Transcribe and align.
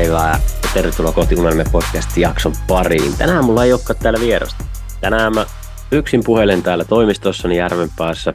päivää 0.00 0.40
ja 0.62 0.68
tervetuloa 0.74 1.12
kohti 1.12 1.34
Unelmien 1.34 1.70
podcastin 1.72 2.20
jakson 2.20 2.52
pariin. 2.68 3.18
Tänään 3.18 3.44
mulla 3.44 3.64
ei 3.64 3.72
olekaan 3.72 3.98
täällä 4.02 4.20
vierasta. 4.20 4.64
Tänään 5.00 5.34
mä 5.34 5.46
yksin 5.92 6.24
puhelen 6.24 6.62
täällä 6.62 6.84
toimistossani 6.84 7.56
Järvenpäässä 7.56 8.34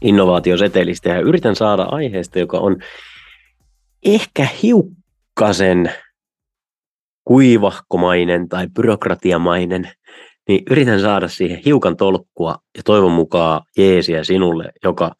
innovaatiosetelistä 0.00 1.08
ja 1.08 1.20
yritän 1.20 1.56
saada 1.56 1.82
aiheesta, 1.82 2.38
joka 2.38 2.58
on 2.58 2.76
ehkä 4.04 4.46
hiukkasen 4.62 5.92
kuivahkomainen 7.24 8.48
tai 8.48 8.66
byrokratiamainen, 8.74 9.90
niin 10.48 10.62
yritän 10.70 11.00
saada 11.00 11.28
siihen 11.28 11.60
hiukan 11.64 11.96
tolkkua 11.96 12.56
ja 12.76 12.82
toivon 12.82 13.12
mukaan 13.12 13.60
jeesiä 13.76 14.24
sinulle, 14.24 14.72
joka 14.84 15.14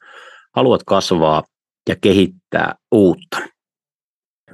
haluat 0.56 0.80
kasvaa 0.86 1.42
ja 1.88 1.96
kehittää 2.00 2.74
uutta. 2.92 3.51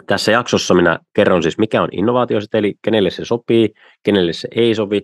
Tässä 0.09 0.33
jaksossa 0.33 0.75
minä 0.75 0.99
kerron 1.15 1.43
siis, 1.43 1.59
mikä 1.59 1.83
on 1.83 1.89
innovaatioseteli, 1.93 2.75
kenelle 2.83 3.11
se 3.11 3.25
sopii, 3.25 3.75
kenelle 4.03 4.33
se 4.33 4.49
ei 4.55 4.75
sovi, 4.75 5.03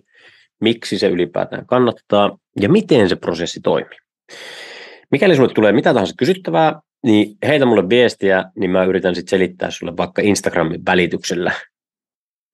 miksi 0.61 0.99
se 0.99 1.07
ylipäätään 1.07 1.65
kannattaa 1.65 2.37
ja 2.61 2.69
miten 2.69 3.09
se 3.09 3.15
prosessi 3.15 3.59
toimii. 3.63 3.97
Mikäli 5.11 5.35
sinulle 5.35 5.53
tulee 5.53 5.71
mitä 5.71 5.93
tahansa 5.93 6.13
kysyttävää, 6.17 6.81
niin 7.03 7.37
heitä 7.47 7.65
mulle 7.65 7.89
viestiä, 7.89 8.43
niin 8.59 8.71
mä 8.71 8.83
yritän 8.83 9.15
sitten 9.15 9.29
selittää 9.29 9.71
sulle 9.71 9.97
vaikka 9.97 10.21
Instagramin 10.21 10.85
välityksellä. 10.85 11.51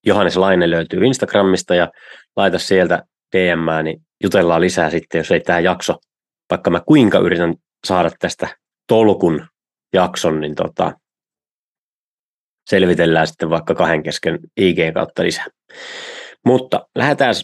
Johannes 0.06 0.38
Laine 0.38 0.70
löytyy 0.70 1.06
Instagramista 1.06 1.76
ja 1.76 1.92
laita 2.36 2.60
sieltä 2.60 3.04
DM, 3.36 3.84
niin 3.84 4.02
jutellaan 4.24 4.62
lisää 4.62 4.90
sitten, 4.90 5.20
jos 5.20 5.32
ei 5.32 5.40
tämä 5.40 5.60
jakso, 5.60 5.96
vaikka 6.50 6.70
mä 6.70 6.82
kuinka 6.86 7.20
yritän 7.20 7.56
saada 7.88 8.12
tästä 8.20 8.48
tolkun 8.88 9.48
jakson, 9.94 10.42
niin 10.42 10.56
tota, 10.56 10.94
selvitellään 12.72 13.28
sitten 13.28 13.50
vaikka 13.50 13.76
kahden 13.76 14.04
kesken 14.04 14.40
IG 14.58 14.78
kautta 14.94 15.24
lisää. 15.24 15.46
Mutta 16.46 16.88
lähdetään 16.96 17.36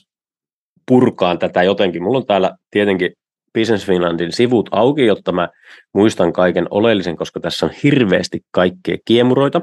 purkaan 0.87 1.39
tätä 1.39 1.63
jotenkin. 1.63 2.03
Mulla 2.03 2.17
on 2.17 2.25
täällä 2.25 2.57
tietenkin 2.71 3.11
Business 3.53 3.85
Finlandin 3.85 4.31
sivut 4.31 4.69
auki, 4.71 5.05
jotta 5.05 5.31
mä 5.31 5.49
muistan 5.93 6.33
kaiken 6.33 6.67
oleellisen, 6.69 7.17
koska 7.17 7.39
tässä 7.39 7.65
on 7.65 7.71
hirveästi 7.83 8.39
kaikkea 8.51 8.97
kiemuroita. 9.05 9.61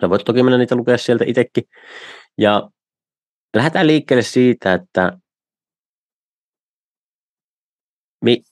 Sä 0.00 0.10
voit 0.10 0.24
toki 0.24 0.42
mennä 0.42 0.58
niitä 0.58 0.76
lukea 0.76 0.98
sieltä 0.98 1.24
itsekin. 1.26 1.64
Ja 2.38 2.70
lähdetään 3.56 3.86
liikkeelle 3.86 4.22
siitä, 4.22 4.74
että 4.74 5.18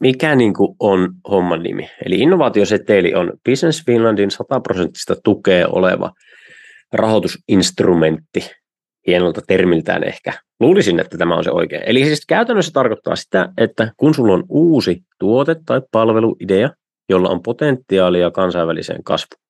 mikä 0.01 0.35
niin 0.35 0.55
kuin 0.55 0.77
on 0.81 1.15
homman 1.31 1.63
nimi? 1.63 1.91
Eli 2.07 2.19
innovaatioseteli 2.19 3.15
on 3.15 3.33
Business 3.51 3.87
Finlandin 3.87 4.31
100 4.31 4.61
prosenttista 4.61 5.17
tukea 5.25 5.69
oleva 5.69 6.13
rahoitusinstrumentti, 6.93 8.51
hienolta 9.07 9.41
termiltään 9.47 10.05
ehkä. 10.05 10.33
Luulisin, 10.61 11.01
että 11.01 11.19
tämä 11.19 11.37
on 11.37 11.45
se 11.45 11.51
oikein. 11.51 11.83
Eli 11.87 12.05
siis 12.05 12.27
käytännössä 12.27 12.73
tarkoittaa 12.73 13.17
sitä, 13.17 13.49
että 13.59 13.93
kun 13.97 14.15
sulla 14.15 14.33
on 14.33 14.45
uusi 14.49 15.03
tuote 15.19 15.57
tai 15.67 15.83
palveluidea, 15.93 16.71
jolla 17.09 17.29
on 17.29 17.43
potentiaalia 17.43 18.31
kansainväliseen 18.31 19.05
kasvuun, 19.05 19.43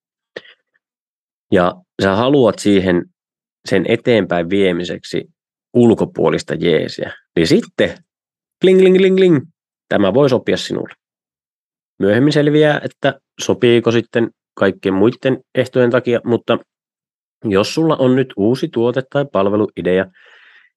ja 1.53 1.75
sä 2.03 2.15
haluat 2.15 2.59
siihen 2.59 3.05
sen 3.69 3.85
eteenpäin 3.89 4.51
viemiseksi 4.51 5.25
ulkopuolista 5.75 6.55
jeesiä, 6.55 7.13
niin 7.37 7.47
sitten 7.47 7.95
kling, 8.61 8.81
kling, 8.81 8.97
kling, 8.97 9.17
kling, 9.17 9.39
tämä 9.89 10.15
voi 10.15 10.29
sopia 10.29 10.57
sinulle. 10.57 10.95
Myöhemmin 11.99 12.33
selviää, 12.33 12.81
että 12.85 13.21
sopiiko 13.41 13.93
sitten 13.93 14.31
kaikkien 14.55 14.95
muiden 14.95 15.39
ehtojen 15.55 15.91
takia, 15.91 16.21
mutta 16.25 16.59
jos 17.45 17.75
sulla 17.75 17.97
on 17.97 18.17
nyt 18.17 18.33
uusi 18.37 18.69
tuote 18.69 19.03
tai 19.13 19.25
palveluidea 19.33 20.07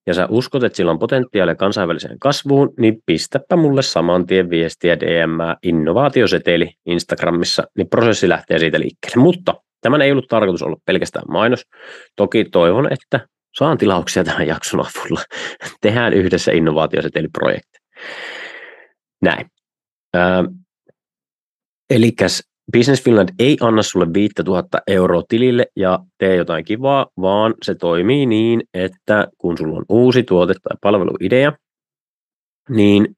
ja 0.06 0.14
sä 0.14 0.26
uskot, 0.30 0.64
että 0.64 0.76
sillä 0.76 0.90
on 0.90 0.98
potentiaalia 0.98 1.54
kansainväliseen 1.54 2.18
kasvuun, 2.18 2.74
niin 2.78 3.02
pistäpä 3.06 3.56
mulle 3.56 3.82
saman 3.82 4.26
tien 4.26 4.50
viestiä 4.50 5.00
DM 5.00 5.38
innovaatioseteli 5.62 6.70
Instagramissa, 6.86 7.62
niin 7.76 7.88
prosessi 7.88 8.28
lähtee 8.28 8.58
siitä 8.58 8.80
liikkeelle. 8.80 9.22
Mutta 9.22 9.54
tämän 9.80 10.02
ei 10.02 10.12
ollut 10.12 10.28
tarkoitus 10.28 10.62
olla 10.62 10.76
pelkästään 10.86 11.24
mainos. 11.28 11.62
Toki 12.16 12.44
toivon, 12.44 12.92
että 12.92 13.20
saan 13.58 13.78
tilauksia 13.78 14.24
tämän 14.24 14.46
jakson 14.46 14.80
avulla. 14.80 15.20
Tehdään 15.80 16.12
yhdessä 16.12 16.52
innovaatioseteliprojekti. 16.52 17.78
Näin. 19.22 19.46
Äh, 20.16 20.44
Eli 21.90 22.12
Business 22.72 23.04
Finland 23.04 23.28
ei 23.38 23.56
anna 23.60 23.82
sulle 23.82 24.06
5000 24.14 24.78
euroa 24.86 25.22
tilille 25.28 25.66
ja 25.76 25.98
tee 26.18 26.36
jotain 26.36 26.64
kivaa, 26.64 27.06
vaan 27.20 27.54
se 27.62 27.74
toimii 27.74 28.26
niin, 28.26 28.62
että 28.74 29.28
kun 29.38 29.58
sulla 29.58 29.78
on 29.78 29.84
uusi 29.88 30.22
tuote 30.22 30.54
tai 30.62 30.76
palveluidea, 30.80 31.52
niin 32.68 33.16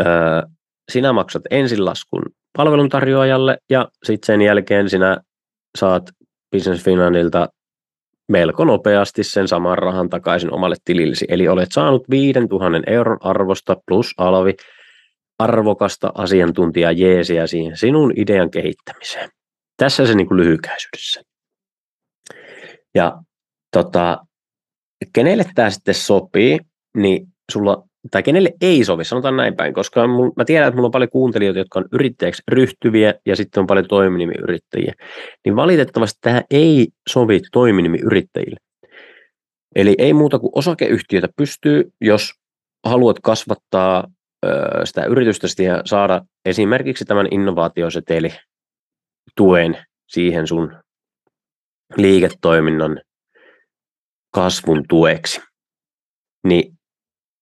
äh, 0.00 0.42
sinä 0.92 1.12
maksat 1.12 1.42
ensin 1.50 1.84
laskun 1.84 2.22
palveluntarjoajalle 2.56 3.58
ja 3.70 3.88
sitten 4.04 4.26
sen 4.26 4.42
jälkeen 4.42 4.90
sinä 4.90 5.20
saat 5.78 6.10
Business 6.56 6.84
Finlandilta 6.84 7.48
melko 8.28 8.64
nopeasti 8.64 9.24
sen 9.24 9.48
saman 9.48 9.78
rahan 9.78 10.08
takaisin 10.08 10.52
omalle 10.52 10.76
tilillesi. 10.84 11.24
Eli 11.28 11.48
olet 11.48 11.72
saanut 11.72 12.10
5000 12.10 12.90
euron 12.90 13.18
arvosta 13.20 13.76
plus 13.86 14.14
alvi 14.18 14.54
arvokasta 15.38 16.12
asiantuntijaa 16.14 16.92
jeesiä 16.92 17.46
siihen 17.46 17.76
sinun 17.76 18.12
idean 18.16 18.50
kehittämiseen. 18.50 19.30
Tässä 19.76 20.06
se 20.06 20.14
niin 20.14 20.26
kuin 20.26 20.40
lyhykäisyydessä. 20.40 21.22
Ja 22.94 23.18
tota, 23.72 24.18
kenelle 25.12 25.44
tämä 25.54 25.70
sitten 25.70 25.94
sopii, 25.94 26.58
niin 26.96 27.26
sulla, 27.52 27.84
tai 28.10 28.22
kenelle 28.22 28.52
ei 28.60 28.84
sovi, 28.84 29.04
sanotaan 29.04 29.36
näin 29.36 29.56
päin, 29.56 29.74
koska 29.74 30.06
mul, 30.06 30.30
mä 30.36 30.44
tiedän, 30.44 30.68
että 30.68 30.76
mulla 30.76 30.86
on 30.86 30.92
paljon 30.92 31.10
kuuntelijoita, 31.10 31.58
jotka 31.58 31.78
on 31.78 31.84
yrittäjäksi 31.92 32.42
ryhtyviä 32.48 33.14
ja 33.26 33.36
sitten 33.36 33.60
on 33.60 33.66
paljon 33.66 33.88
toiminimiyrittäjiä, 33.88 34.94
niin 35.44 35.56
valitettavasti 35.56 36.18
tämä 36.20 36.42
ei 36.50 36.88
sovi 37.08 37.40
toiminimiyrittäjille. 37.52 38.56
Eli 39.74 39.94
ei 39.98 40.12
muuta 40.12 40.38
kuin 40.38 40.52
osakeyhtiötä 40.54 41.28
pystyy, 41.36 41.92
jos 42.00 42.32
haluat 42.86 43.16
kasvattaa 43.22 44.04
ö, 44.46 44.50
sitä 44.84 45.04
yritystä 45.04 45.62
ja 45.62 45.82
saada 45.84 46.22
esimerkiksi 46.44 47.04
tämän 47.04 47.28
innovaatioseteli 47.30 48.32
tuen 49.36 49.78
siihen 50.06 50.46
sun 50.46 50.76
liiketoiminnan 51.96 53.00
kasvun 54.34 54.84
tueksi. 54.88 55.40
Niin 56.46 56.78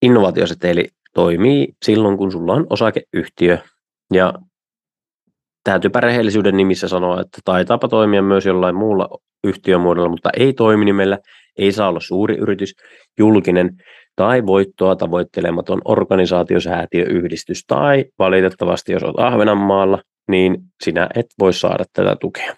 innovaatioseteli 0.03 0.87
toimii 1.13 1.67
silloin, 1.85 2.17
kun 2.17 2.31
sulla 2.31 2.53
on 2.53 2.67
osakeyhtiö 2.69 3.57
ja 4.13 4.33
täytyypä 5.63 5.99
rehellisyyden 5.99 6.57
nimissä 6.57 6.87
sanoa, 6.87 7.21
että 7.21 7.37
taitaapa 7.45 7.87
toimia 7.87 8.21
myös 8.21 8.45
jollain 8.45 8.75
muulla 8.75 9.09
yhtiömuodolla, 9.43 10.09
mutta 10.09 10.29
ei 10.37 10.53
toiminimellä, 10.53 11.19
ei 11.57 11.71
saa 11.71 11.89
olla 11.89 11.99
suuri 11.99 12.37
yritys, 12.37 12.75
julkinen 13.19 13.69
tai 14.15 14.45
voittoa 14.45 14.95
tavoittelematon 14.95 15.81
organisaatiosäätiö, 15.85 17.05
yhdistys 17.09 17.63
tai 17.67 18.05
valitettavasti, 18.19 18.91
jos 18.91 19.03
olet 19.03 19.19
Ahvenanmaalla, 19.19 20.01
niin 20.27 20.57
sinä 20.83 21.09
et 21.15 21.25
voi 21.39 21.53
saada 21.53 21.83
tätä 21.93 22.15
tukea. 22.21 22.55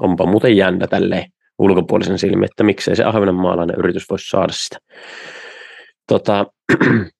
Onpa 0.00 0.26
muuten 0.26 0.56
jännä 0.56 0.86
tälleen 0.86 1.30
ulkopuolisen 1.58 2.18
silmin, 2.18 2.44
että 2.44 2.64
miksei 2.64 2.96
se 2.96 3.04
ahvenanmaalainen 3.04 3.76
yritys 3.78 4.10
voisi 4.10 4.28
saada 4.28 4.52
sitä. 4.52 4.78
Tota, 6.08 6.46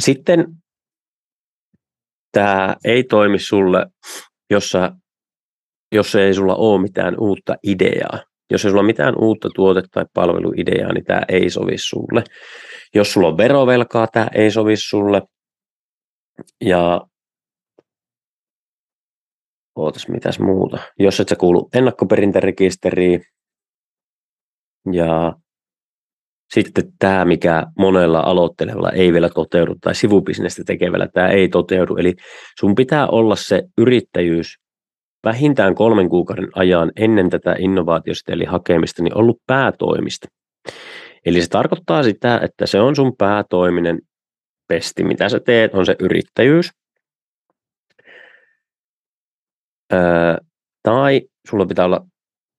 sitten 0.00 0.46
tämä 2.32 2.76
ei 2.84 3.04
toimi 3.04 3.38
sulle, 3.38 3.86
jos, 4.50 4.70
sä, 4.70 4.92
jos 5.92 6.14
ei 6.14 6.34
sulla 6.34 6.54
ole 6.54 6.82
mitään 6.82 7.14
uutta 7.20 7.54
ideaa. 7.62 8.22
Jos 8.50 8.64
ei 8.64 8.70
sulla 8.70 8.82
mitään 8.82 9.14
uutta 9.18 9.48
tuote- 9.54 9.88
tai 9.90 10.04
palveluideaa, 10.14 10.92
niin 10.92 11.04
tämä 11.04 11.22
ei 11.28 11.50
sovi 11.50 11.78
sulle. 11.78 12.24
Jos 12.94 13.12
sulla 13.12 13.28
on 13.28 13.36
verovelkaa, 13.36 14.06
tämä 14.06 14.28
ei 14.34 14.50
sovi 14.50 14.76
sulle. 14.76 15.22
Ja 16.60 17.00
ootas 19.76 20.08
mitäs 20.08 20.38
muuta. 20.38 20.78
Jos 20.98 21.20
et 21.20 21.28
sä 21.28 21.36
kuulu 21.36 21.68
ennakkoperintärekisteriin 21.74 23.24
ja 24.92 25.32
sitten 26.50 26.84
tämä, 26.98 27.24
mikä 27.24 27.66
monella 27.78 28.20
aloittelevalla 28.20 28.90
ei 28.90 29.12
vielä 29.12 29.28
toteudu 29.28 29.74
tai 29.80 29.94
sivubisnestä 29.94 30.62
tekevällä 30.66 31.08
tämä 31.12 31.28
ei 31.28 31.48
toteudu. 31.48 31.96
Eli 31.96 32.14
sun 32.60 32.74
pitää 32.74 33.06
olla 33.06 33.36
se 33.36 33.62
yrittäjyys 33.78 34.56
vähintään 35.24 35.74
kolmen 35.74 36.08
kuukauden 36.08 36.48
ajan 36.54 36.92
ennen 36.96 37.30
tätä 37.30 37.56
innovaatiosta 37.58 38.32
eli 38.32 38.44
hakemista 38.44 39.02
niin 39.02 39.18
ollut 39.18 39.38
päätoimista. 39.46 40.28
Eli 41.26 41.42
se 41.42 41.48
tarkoittaa 41.48 42.02
sitä, 42.02 42.40
että 42.42 42.66
se 42.66 42.80
on 42.80 42.96
sun 42.96 43.16
päätoiminen 43.18 43.98
pesti, 44.68 45.04
mitä 45.04 45.28
sä 45.28 45.40
teet, 45.40 45.74
on 45.74 45.86
se 45.86 45.96
yrittäjyys. 46.00 46.70
Öö, 49.92 50.36
tai 50.82 51.20
sulla 51.50 51.66
pitää 51.66 51.84
olla 51.84 52.06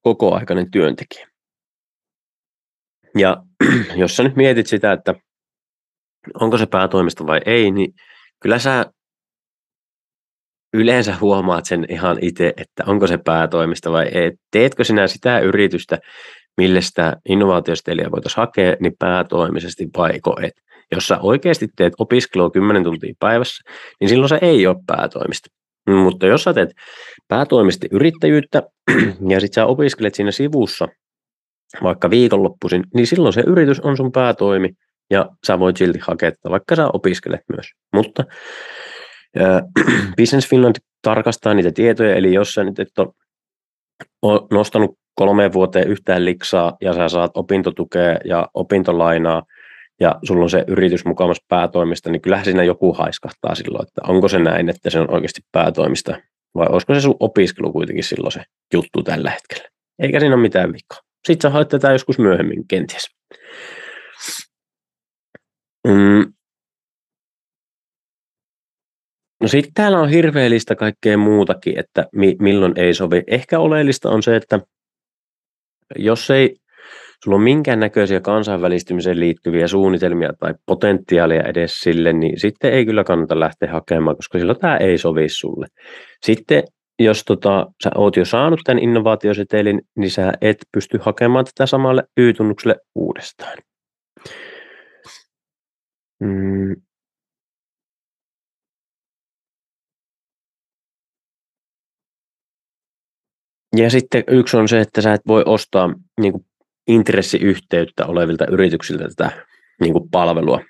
kokoaikainen 0.01 0.71
työntekijä. 0.71 1.27
Ja 3.17 3.37
jos 4.01 4.15
sä 4.17 4.23
nyt 4.23 4.35
mietit 4.35 4.67
sitä, 4.67 4.91
että 4.91 5.13
onko 6.41 6.57
se 6.57 6.65
päätoimista 6.65 7.27
vai 7.27 7.41
ei, 7.45 7.71
niin 7.71 7.93
kyllä 8.41 8.59
sä 8.59 8.85
yleensä 10.73 11.15
huomaat 11.21 11.65
sen 11.65 11.85
ihan 11.89 12.17
itse, 12.21 12.53
että 12.57 12.83
onko 12.87 13.07
se 13.07 13.17
päätoimista 13.17 13.91
vai 13.91 14.05
ei. 14.05 14.31
Teetkö 14.51 14.83
sinä 14.83 15.07
sitä 15.07 15.39
yritystä, 15.39 15.97
millä 16.57 16.81
sitä 16.81 17.17
innovaatiosteliä 17.29 18.11
voitaisiin 18.11 18.41
hakea, 18.41 18.75
niin 18.79 18.93
päätoimisesti 18.99 19.87
vaiko 19.97 20.35
et. 20.41 20.53
Jos 20.91 21.07
sä 21.07 21.19
oikeasti 21.19 21.67
teet 21.75 21.93
opiskelua 21.99 22.49
10 22.49 22.83
tuntia 22.83 23.13
päivässä, 23.19 23.71
niin 23.99 24.09
silloin 24.09 24.29
se 24.29 24.39
ei 24.41 24.67
ole 24.67 24.75
päätoimista. 24.87 25.49
Mutta 25.89 26.27
jos 26.27 26.43
sä 26.43 26.53
teet 26.53 26.69
päätoimisesti 27.27 27.87
yrittäjyyttä 27.91 28.63
ja 29.29 29.39
sitten 29.39 29.55
sä 29.55 29.65
opiskelet 29.65 30.15
siinä 30.15 30.31
sivussa 30.31 30.87
vaikka 31.83 32.09
viikonloppuisin, 32.09 32.83
niin 32.93 33.07
silloin 33.07 33.33
se 33.33 33.43
yritys 33.47 33.79
on 33.79 33.97
sun 33.97 34.11
päätoimi 34.11 34.69
ja 35.09 35.29
sä 35.47 35.59
voit 35.59 35.77
silti 35.77 35.99
hakea, 36.01 36.31
vaikka 36.49 36.75
sä 36.75 36.87
opiskelet 36.93 37.41
myös. 37.55 37.67
Mutta 37.93 38.23
äh, 39.41 39.61
Business 40.17 40.49
Finland 40.49 40.75
tarkastaa 41.01 41.53
niitä 41.53 41.71
tietoja, 41.71 42.15
eli 42.15 42.33
jos 42.33 42.53
sä 42.53 42.63
nyt 42.63 42.79
et 42.79 42.89
ole 44.21 44.47
nostanut 44.51 44.97
kolmeen 45.15 45.53
vuoteen 45.53 45.87
yhtään 45.87 46.25
liksaa 46.25 46.77
ja 46.81 46.93
sä 46.93 47.09
saat 47.09 47.31
opintotukea 47.37 48.17
ja 48.25 48.47
opintolainaa 48.53 49.43
ja 49.99 50.15
sulla 50.23 50.43
on 50.43 50.49
se 50.49 50.65
yritys 50.67 51.05
mukamassa 51.05 51.45
päätoimista, 51.47 52.11
niin 52.11 52.21
kyllähän 52.21 52.45
siinä 52.45 52.63
joku 52.63 52.93
haiskahtaa 52.93 53.55
silloin, 53.55 53.87
että 53.87 54.01
onko 54.07 54.27
se 54.27 54.39
näin, 54.39 54.69
että 54.69 54.89
se 54.89 54.99
on 54.99 55.13
oikeasti 55.13 55.41
päätoimista 55.51 56.17
vai 56.55 56.67
olisiko 56.69 56.93
se 56.93 57.01
sun 57.01 57.17
opiskelu 57.19 57.71
kuitenkin 57.71 58.03
silloin 58.03 58.31
se 58.31 58.43
juttu 58.73 59.03
tällä 59.03 59.31
hetkellä. 59.31 59.69
Eikä 59.99 60.19
siinä 60.19 60.35
ole 60.35 60.41
mitään 60.41 60.73
vikaa. 60.73 61.04
Sitten 61.25 61.41
sä 61.41 61.53
haet 61.53 61.67
tätä 61.67 61.91
joskus 61.91 62.19
myöhemmin 62.19 62.67
kenties. 62.67 63.07
Mm. 65.87 66.33
No 69.41 69.47
sitten 69.47 69.73
täällä 69.73 69.99
on 69.99 70.09
hirveellistä 70.09 70.75
kaikkea 70.75 71.17
muutakin, 71.17 71.79
että 71.79 72.05
mi- 72.15 72.35
milloin 72.39 72.73
ei 72.75 72.93
sovi. 72.93 73.23
Ehkä 73.27 73.59
oleellista 73.59 74.09
on 74.09 74.23
se, 74.23 74.35
että 74.35 74.59
jos 75.95 76.29
ei 76.29 76.55
sulla 77.23 77.35
on 77.35 77.43
minkäännäköisiä 77.43 78.21
kansainvälistymiseen 78.21 79.19
liittyviä 79.19 79.67
suunnitelmia 79.67 80.33
tai 80.39 80.53
potentiaalia 80.65 81.43
edes 81.43 81.79
sille, 81.79 82.13
niin 82.13 82.39
sitten 82.39 82.73
ei 82.73 82.85
kyllä 82.85 83.03
kannata 83.03 83.39
lähteä 83.39 83.71
hakemaan, 83.71 84.15
koska 84.15 84.39
silloin 84.39 84.59
tämä 84.59 84.77
ei 84.77 84.97
sovi 84.97 85.29
sulle. 85.29 85.67
Sitten 86.25 86.63
jos 86.99 87.23
tota, 87.23 87.67
sä 87.83 87.91
oot 87.95 88.15
jo 88.15 88.25
saanut 88.25 88.59
tämän 88.63 88.83
innovaatiosetelin, 88.83 89.81
niin 89.97 90.11
sä 90.11 90.33
et 90.41 90.57
pysty 90.71 90.99
hakemaan 91.01 91.45
tätä 91.45 91.65
samalle 91.65 92.03
Y-tunnukselle 92.17 92.75
uudestaan. 92.95 93.57
Mm. 96.19 96.75
Ja 103.77 103.89
sitten 103.89 104.23
yksi 104.27 104.57
on 104.57 104.67
se, 104.67 104.79
että 104.79 105.01
sä 105.01 105.13
et 105.13 105.21
voi 105.27 105.43
ostaa 105.45 105.93
niin 106.21 106.33
kuin 106.33 106.45
intressiyhteyttä 106.87 108.05
olevilta 108.05 108.45
yrityksiltä 108.51 109.07
tätä 109.07 109.45
niin 109.81 109.93
kuin 109.93 110.09
palvelua. 110.09 110.61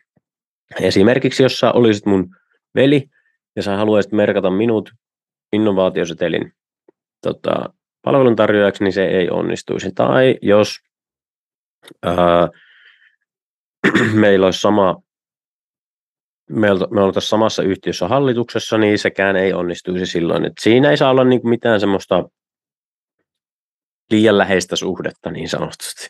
Esimerkiksi 0.82 1.44
jos 1.44 1.60
sä 1.60 1.72
olisit 1.72 2.06
mun 2.06 2.36
veli 2.76 3.10
ja 3.56 3.64
sä 3.64 3.78
haluaisit 3.78 4.12
merkata 4.12 4.50
minut 4.50 4.92
innovaatiosetelin 5.54 6.54
tota, 7.22 7.74
palveluntarjoajaksi, 8.02 8.84
niin 8.84 8.94
se 8.94 9.06
ei 9.06 9.30
onnistuisi. 9.30 9.92
Tai 9.92 10.38
jos 10.42 10.78
ää, 12.04 12.50
meillä 14.14 14.46
olisi 14.46 14.60
sama, 14.60 15.02
me 16.50 17.02
oltaisiin 17.02 17.30
samassa 17.30 17.64
yhtiössä 17.64 18.08
hallituksessa, 18.08 18.78
niin 18.78 19.00
sekään 19.00 19.36
ei 19.36 19.54
onnistuisi 19.54 20.06
silloin. 20.06 20.46
Et 20.46 20.54
siinä 20.60 20.90
ei 20.90 20.98
saa 20.98 21.12
olla 21.12 21.24
niin 21.24 21.50
mitään 21.50 21.80
semmoista 21.80 22.24
liian 24.12 24.38
läheistä 24.38 24.76
suhdetta 24.76 25.32
niin 25.32 25.50
sanotusti. 25.50 26.08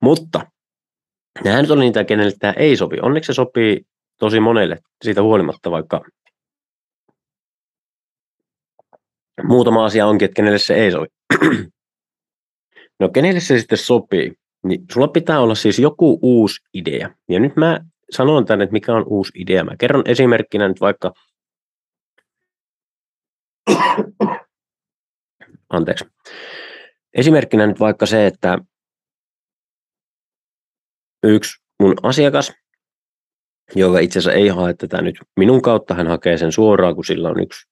Mutta 0.00 0.40
nämä 1.44 1.62
nyt 1.62 1.70
on 1.70 1.78
niitä, 1.78 2.04
kenelle 2.04 2.32
tämä 2.38 2.52
ei 2.56 2.76
sopi. 2.76 2.96
Onneksi 3.02 3.26
se 3.26 3.34
sopii 3.34 3.80
tosi 4.18 4.40
monelle 4.40 4.78
siitä 5.04 5.22
huolimatta, 5.22 5.70
vaikka 5.70 6.00
muutama 9.42 9.84
asia 9.84 10.06
onkin, 10.06 10.26
että 10.26 10.34
kenelle 10.34 10.58
se 10.58 10.74
ei 10.74 10.90
sovi. 10.90 11.06
no 13.00 13.08
kenelle 13.08 13.40
se 13.40 13.58
sitten 13.58 13.78
sopii? 13.78 14.32
Niin 14.64 14.84
sulla 14.92 15.08
pitää 15.08 15.40
olla 15.40 15.54
siis 15.54 15.78
joku 15.78 16.18
uusi 16.22 16.60
idea. 16.74 17.10
Ja 17.28 17.40
nyt 17.40 17.56
mä 17.56 17.80
sanon 18.10 18.44
tänne, 18.44 18.64
että 18.64 18.72
mikä 18.72 18.94
on 18.94 19.04
uusi 19.06 19.32
idea. 19.34 19.64
Mä 19.64 19.76
kerron 19.78 20.02
esimerkkinä 20.06 20.68
nyt 20.68 20.80
vaikka, 20.80 21.12
anteeksi, 25.70 26.04
Esimerkkinä 27.14 27.66
nyt 27.66 27.80
vaikka 27.80 28.06
se, 28.06 28.26
että 28.26 28.58
yksi 31.22 31.62
mun 31.80 31.94
asiakas, 32.02 32.52
joka 33.74 33.98
itse 33.98 34.18
asiassa 34.18 34.38
ei 34.38 34.48
hae 34.48 34.74
tätä 34.74 35.02
nyt 35.02 35.16
minun 35.36 35.62
kautta, 35.62 35.94
hän 35.94 36.06
hakee 36.06 36.38
sen 36.38 36.52
suoraan, 36.52 36.94
kun 36.94 37.04
sillä 37.04 37.28
on 37.28 37.42
yksi 37.42 37.68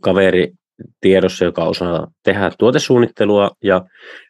kaveri 0.00 0.52
tiedossa, 1.00 1.44
joka 1.44 1.64
osaa 1.64 2.06
tehdä 2.22 2.50
tuotesuunnittelua 2.58 3.50
ja 3.64 3.84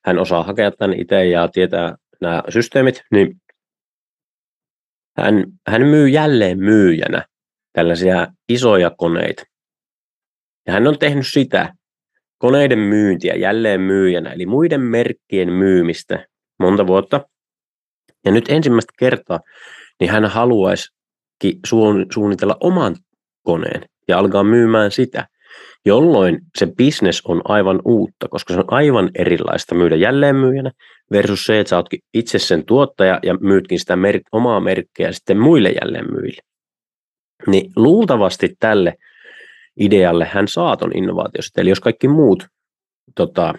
hän 0.05 0.19
osaa 0.19 0.43
hakea 0.43 0.71
tämän 0.71 1.01
itse 1.01 1.27
ja 1.27 1.49
tietää 1.49 1.97
nämä 2.21 2.43
systeemit, 2.49 3.03
niin 3.11 3.41
hän, 5.17 5.45
hän 5.67 5.83
myy 5.83 6.09
jälleen 6.09 6.59
myyjänä 6.59 7.25
tällaisia 7.73 8.27
isoja 8.49 8.91
koneita. 8.91 9.43
Ja 10.67 10.73
hän 10.73 10.87
on 10.87 10.99
tehnyt 10.99 11.27
sitä 11.27 11.75
koneiden 12.39 12.79
myyntiä 12.79 13.35
jälleen 13.35 13.81
myyjänä, 13.81 14.33
eli 14.33 14.47
muiden 14.47 14.81
merkkien 14.81 15.53
myymistä 15.53 16.27
monta 16.59 16.87
vuotta. 16.87 17.29
Ja 18.25 18.33
nyt 18.33 18.45
ensimmäistä 18.49 18.93
kertaa 18.99 19.41
niin 20.01 20.11
hän 20.11 20.25
haluaisi 20.25 20.89
suunnitella 22.13 22.57
oman 22.61 22.97
koneen 23.43 23.83
ja 24.09 24.19
alkaa 24.19 24.45
myymään 24.45 24.91
sitä, 24.91 25.27
jolloin 25.85 26.39
se 26.59 26.67
business 26.67 27.23
on 27.27 27.43
aivan 27.45 27.81
uutta, 27.85 28.29
koska 28.29 28.55
se 28.55 28.61
on 28.61 28.65
aivan 28.67 29.11
erilaista 29.15 29.75
myydä 29.75 29.97
jälleenmyyjänä 29.97 30.71
versus 31.11 31.45
se, 31.45 31.61
että 31.61 31.69
sä 31.69 31.77
ootkin 31.77 32.01
itse 32.15 32.39
sen 32.39 32.65
tuottaja 32.67 33.21
ja 33.23 33.35
myytkin 33.35 33.81
sitä 33.81 33.97
mer- 33.97 34.21
omaa 34.33 34.61
merkkiä 34.61 35.13
sitten 35.13 35.39
muille 35.39 35.75
jälleenmyyjille. 35.83 36.43
Niin 37.47 37.73
luultavasti 37.77 38.57
tälle 38.61 38.95
idealle 39.81 40.25
hän 40.25 40.49
saa 40.49 40.77
ton 40.77 40.91
innovaatiosta, 40.95 41.61
eli 41.61 41.69
jos 41.69 41.81
kaikki 41.81 42.09
muut 42.09 42.47
tota, 43.15 43.55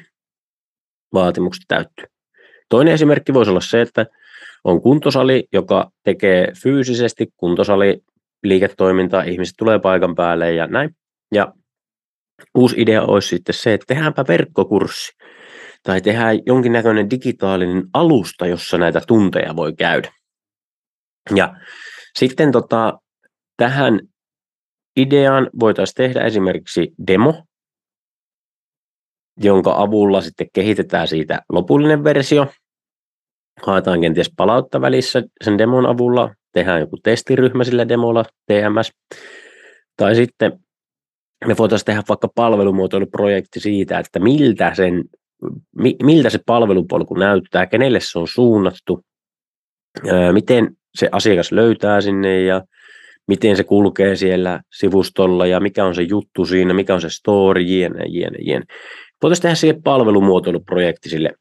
vaatimukset 1.13 1.63
täyttyy. 1.67 2.05
Toinen 2.70 2.94
esimerkki 2.94 3.34
voisi 3.34 3.51
olla 3.51 3.62
se, 3.62 3.82
että 3.82 4.05
on 4.63 4.82
kuntosali, 4.82 5.48
joka 5.53 5.91
tekee 6.03 6.48
fyysisesti 6.63 7.27
kuntosali 7.38 8.03
liiketoimintaa, 8.44 9.24
ihmiset 9.24 9.55
tulee 9.58 9.79
paikan 9.79 10.15
päälle 10.15 10.53
ja 10.53 10.67
näin. 10.67 10.89
Ja 11.34 11.53
uusi 12.55 12.81
idea 12.81 13.01
olisi 13.03 13.27
sitten 13.27 13.55
se, 13.55 13.73
että 13.73 13.85
tehdäänpä 13.87 14.25
verkkokurssi 14.27 15.11
tai 15.83 16.01
tehdään 16.01 16.39
jonkinnäköinen 16.45 17.09
digitaalinen 17.09 17.83
alusta, 17.93 18.47
jossa 18.47 18.77
näitä 18.77 19.01
tunteja 19.07 19.55
voi 19.55 19.73
käydä. 19.73 20.11
Ja 21.35 21.55
sitten 22.19 22.51
tota, 22.51 22.99
tähän 23.57 23.99
ideaan 24.97 25.49
voitaisiin 25.59 25.95
tehdä 25.95 26.21
esimerkiksi 26.25 26.91
demo, 27.07 27.43
jonka 29.37 29.75
avulla 29.77 30.21
sitten 30.21 30.47
kehitetään 30.53 31.07
siitä 31.07 31.41
lopullinen 31.49 32.03
versio. 32.03 32.47
Haetaan 33.63 34.01
kenties 34.01 34.31
palautta 34.37 34.81
välissä 34.81 35.23
sen 35.43 35.57
demon 35.57 35.85
avulla, 35.85 36.33
tehdään 36.53 36.79
joku 36.79 36.97
testiryhmä 37.03 37.63
sillä 37.63 37.87
demolla, 37.87 38.23
TMS. 38.45 38.91
Tai 39.97 40.15
sitten 40.15 40.64
me 41.45 41.55
voitaisiin 41.57 41.85
tehdä 41.85 42.03
vaikka 42.09 42.27
palvelumuotoiluprojekti 42.35 43.59
siitä, 43.59 43.99
että 43.99 44.19
miltä, 44.19 44.75
sen, 44.75 45.03
miltä 46.03 46.29
se 46.29 46.39
palvelupolku 46.45 47.15
näyttää, 47.15 47.65
kenelle 47.65 47.99
se 47.99 48.19
on 48.19 48.27
suunnattu, 48.27 49.01
miten 50.31 50.77
se 50.95 51.09
asiakas 51.11 51.51
löytää 51.51 52.01
sinne 52.01 52.41
ja 52.41 52.61
miten 53.27 53.57
se 53.57 53.63
kulkee 53.63 54.15
siellä 54.15 54.61
sivustolla 54.73 55.45
ja 55.45 55.59
mikä 55.59 55.85
on 55.85 55.95
se 55.95 56.01
juttu 56.01 56.45
siinä, 56.45 56.73
mikä 56.73 56.93
on 56.93 57.01
se 57.01 57.09
story, 57.09 57.61
jne, 57.61 58.05
jne, 58.07 58.37
jne. 58.41 58.63
Voitaisiin 59.21 59.41
tehdä 59.41 59.55
siihen 59.55 59.83
palvelumuotoiluprojekti 59.83 61.09
sille 61.09 61.31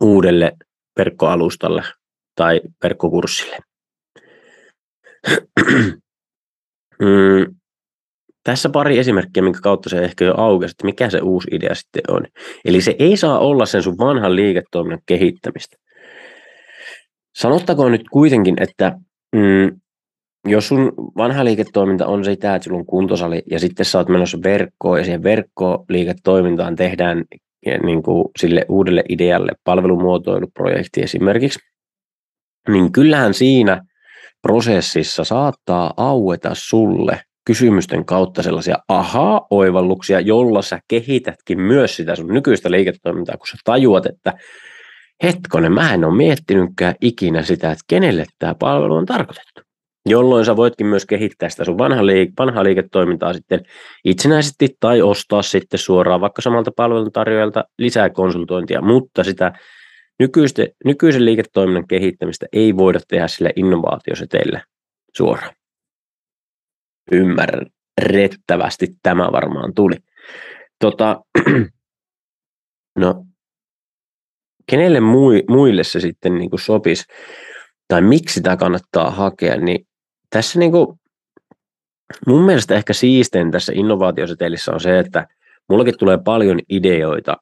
uudelle 0.00 0.52
verkkoalustalle 0.98 1.82
tai 2.34 2.60
verkkokurssille. 2.82 3.58
mm. 7.00 7.54
Tässä 8.44 8.68
pari 8.68 8.98
esimerkkiä, 8.98 9.42
minkä 9.42 9.58
kautta 9.62 9.88
se 9.88 10.04
ehkä 10.04 10.24
jo 10.24 10.34
aukesi, 10.36 10.72
että 10.72 10.84
mikä 10.84 11.10
se 11.10 11.18
uusi 11.18 11.48
idea 11.52 11.74
sitten 11.74 12.02
on. 12.08 12.26
Eli 12.64 12.80
se 12.80 12.96
ei 12.98 13.16
saa 13.16 13.38
olla 13.38 13.66
sen 13.66 13.82
sun 13.82 13.98
vanhan 13.98 14.36
liiketoiminnan 14.36 15.02
kehittämistä. 15.06 15.76
Sanottakoon 17.36 17.92
nyt 17.92 18.08
kuitenkin, 18.12 18.62
että 18.62 18.98
mm, 19.36 19.80
jos 20.46 20.68
sun 20.68 20.92
vanha 21.16 21.44
liiketoiminta 21.44 22.06
on 22.06 22.24
sitä, 22.24 22.54
että 22.54 22.64
sulla 22.64 22.78
on 22.78 22.86
kuntosali 22.86 23.42
ja 23.50 23.58
sitten 23.58 23.86
sä 23.86 23.98
oot 23.98 24.08
menossa 24.08 24.38
verkkoon 24.44 24.98
ja 24.98 25.04
siihen 25.04 25.22
verkkoliiketoimintaan 25.22 26.76
tehdään 26.76 27.24
niin 27.82 28.02
kuin 28.02 28.28
sille 28.38 28.66
uudelle 28.68 29.04
idealle 29.08 29.52
palvelumuotoiluprojekti 29.64 31.02
esimerkiksi, 31.02 31.58
niin 32.68 32.92
kyllähän 32.92 33.34
siinä 33.34 33.82
prosessissa 34.42 35.24
saattaa 35.24 35.94
aueta 35.96 36.50
sulle 36.52 37.20
kysymysten 37.46 38.04
kautta 38.04 38.42
sellaisia 38.42 38.76
aha-oivalluksia, 38.88 40.20
jolla 40.20 40.62
sä 40.62 40.78
kehitätkin 40.88 41.60
myös 41.60 41.96
sitä 41.96 42.16
sun 42.16 42.28
nykyistä 42.28 42.70
liiketoimintaa, 42.70 43.36
kun 43.36 43.46
sä 43.46 43.56
tajuat, 43.64 44.06
että 44.06 44.32
hetkonen, 45.22 45.72
mä 45.72 45.94
en 45.94 46.04
ole 46.04 46.16
miettinytkään 46.16 46.94
ikinä 47.00 47.42
sitä, 47.42 47.72
että 47.72 47.84
kenelle 47.88 48.24
tämä 48.38 48.54
palvelu 48.54 48.94
on 48.94 49.06
tarkoitettu. 49.06 49.60
Jolloin 50.06 50.44
sä 50.44 50.56
voitkin 50.56 50.86
myös 50.86 51.06
kehittää 51.06 51.48
sitä 51.48 51.64
sun 51.64 51.78
vanhaa, 51.78 52.06
liike- 52.06 52.32
vanhaa 52.38 52.64
liiketoimintaa 52.64 53.32
sitten 53.32 53.60
itsenäisesti 54.04 54.68
tai 54.80 55.02
ostaa 55.02 55.42
sitten 55.42 55.78
suoraan 55.78 56.20
vaikka 56.20 56.42
samalta 56.42 56.70
palveluntarjoajalta 56.76 57.64
lisää 57.78 58.10
konsultointia, 58.10 58.82
mutta 58.82 59.24
sitä 59.24 59.52
nykyistä, 60.18 60.66
nykyisen 60.84 61.24
liiketoiminnan 61.24 61.86
kehittämistä 61.86 62.46
ei 62.52 62.76
voida 62.76 63.00
tehdä 63.08 63.28
sille 63.28 63.52
innovaatioseteille 63.56 64.62
suoraan. 65.16 65.54
Ymmärrettävästi 67.12 68.86
tämä 69.02 69.32
varmaan 69.32 69.74
tuli. 69.74 69.96
Tota, 70.78 71.20
no, 72.98 73.24
kenelle 74.70 75.00
muille 75.48 75.84
se 75.84 76.00
sitten 76.00 76.38
niin 76.38 76.50
kuin 76.50 76.60
sopisi, 76.60 77.04
tai 77.88 78.02
miksi 78.02 78.34
sitä 78.34 78.56
kannattaa 78.56 79.10
hakea, 79.10 79.56
niin 79.56 79.86
tässä 80.30 80.58
niin 80.58 80.72
kuin, 80.72 80.86
mun 82.26 82.42
mielestä 82.42 82.74
ehkä 82.74 82.92
siistein 82.92 83.50
tässä 83.50 83.72
innovaatiosetelissä 83.76 84.72
on 84.72 84.80
se, 84.80 84.98
että 84.98 85.26
mullakin 85.68 85.98
tulee 85.98 86.18
paljon 86.24 86.60
ideoita, 86.68 87.36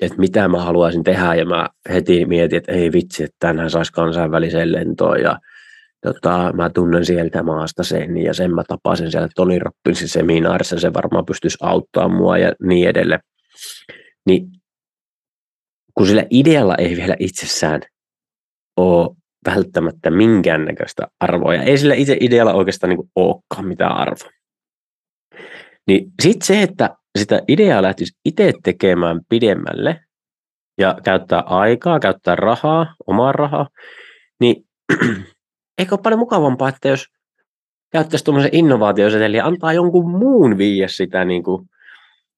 että 0.00 0.18
mitä 0.18 0.48
mä 0.48 0.64
haluaisin 0.64 1.04
tehdä, 1.04 1.34
ja 1.34 1.46
mä 1.46 1.68
heti 1.88 2.24
mietin, 2.24 2.56
että 2.56 2.72
ei 2.72 2.92
vitsi, 2.92 3.24
että 3.24 3.36
tänään 3.38 3.70
saisi 3.70 3.92
kansainväliseen 3.92 4.72
lentoon, 4.72 5.20
ja 5.20 5.38
tota, 6.02 6.52
mä 6.52 6.70
tunnen 6.70 7.04
sieltä 7.04 7.42
maasta 7.42 7.84
sen, 7.84 8.16
ja 8.16 8.34
sen 8.34 8.54
mä 8.54 8.62
tapasin 8.68 9.10
siellä 9.10 9.28
Toni 9.36 9.58
Robbinsin 9.58 10.08
seminaarissa, 10.08 10.80
se 10.80 10.94
varmaan 10.94 11.26
pystyisi 11.26 11.58
auttamaan 11.60 12.16
mua 12.16 12.38
ja 12.38 12.52
niin 12.62 12.88
edelleen. 12.88 13.20
Niin 14.26 14.48
kun 15.94 16.06
sillä 16.06 16.24
idealla 16.30 16.74
ei 16.74 16.96
vielä 16.96 17.16
itsessään 17.18 17.80
ole 18.76 19.16
välttämättä 19.46 20.10
minkäännäköistä 20.10 21.06
arvoa, 21.20 21.54
ja 21.54 21.62
ei 21.62 21.78
sillä 21.78 21.94
itse 21.94 22.16
idealla 22.20 22.52
oikeastaan 22.52 22.90
niin 22.90 23.10
olekaan 23.16 23.66
mitään 23.66 23.96
arvoa. 23.96 24.30
Niin 25.86 26.12
sitten 26.22 26.46
se, 26.46 26.62
että 26.62 26.96
sitä 27.18 27.42
ideaa 27.48 27.82
lähtisi 27.82 28.12
itse 28.24 28.52
tekemään 28.64 29.20
pidemmälle 29.28 30.00
ja 30.78 30.98
käyttää 31.04 31.40
aikaa, 31.40 32.00
käyttää 32.00 32.36
rahaa, 32.36 32.94
omaa 33.06 33.32
rahaa, 33.32 33.68
niin 34.40 34.56
eikö 35.78 35.94
ole 35.94 36.00
paljon 36.02 36.18
mukavampaa, 36.18 36.68
että 36.68 36.88
jos 36.88 37.06
käyttäisi 37.92 38.24
tuommoisen 38.24 38.54
innovaatiosetelin 38.54 39.38
ja 39.38 39.46
antaa 39.46 39.72
jonkun 39.72 40.10
muun 40.10 40.58
viiä 40.58 40.88
sitä 40.88 41.24
niin 41.24 41.42
kuin 41.42 41.68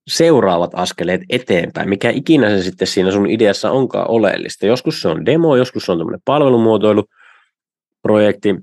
seuraavat 0.06 0.70
askeleet 0.74 1.20
eteenpäin, 1.28 1.88
mikä 1.88 2.10
ikinä 2.10 2.50
se 2.50 2.62
sitten 2.62 2.86
siinä 2.86 3.10
sun 3.10 3.30
ideassa 3.30 3.70
onkaan 3.70 4.10
oleellista. 4.10 4.66
Joskus 4.66 5.02
se 5.02 5.08
on 5.08 5.26
demo, 5.26 5.56
joskus 5.56 5.86
se 5.86 5.92
on 5.92 5.98
tämmöinen 5.98 6.20
palvelumuotoiluprojekti, 6.24 8.54